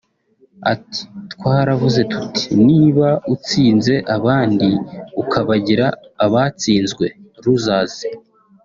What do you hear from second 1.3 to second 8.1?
Twaravuze tuti niba utsinze abandi ukabagira abatsinzwe (losers)